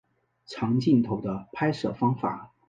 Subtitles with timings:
[0.47, 2.51] 长镜头的拍摄方法。